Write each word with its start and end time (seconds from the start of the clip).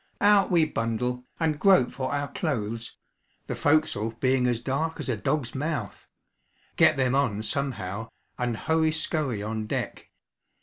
Out 0.19 0.49
we 0.49 0.65
bundle, 0.65 1.25
and 1.39 1.59
grope 1.59 1.91
for 1.91 2.11
our 2.11 2.27
clothes 2.29 2.97
(the 3.45 3.53
forecastle 3.53 4.15
being 4.19 4.47
as 4.47 4.59
dark 4.59 4.99
as 4.99 5.09
a 5.09 5.15
dog's 5.15 5.53
mouth), 5.53 6.07
get 6.75 6.97
them 6.97 7.13
on 7.13 7.43
somehow, 7.43 8.09
and 8.35 8.57
hurry 8.57 8.91
scurry 8.91 9.43
on 9.43 9.67
deck. 9.67 10.09